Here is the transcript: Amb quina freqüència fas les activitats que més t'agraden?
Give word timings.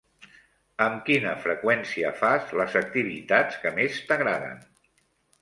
Amb 0.85 1.03
quina 1.09 1.33
freqüència 1.43 2.13
fas 2.21 2.49
les 2.61 2.79
activitats 2.83 3.61
que 3.67 3.75
més 3.79 4.01
t'agraden? 4.11 4.67